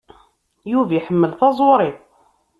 [0.71, 1.91] Yuba iḥemmel taẓuri.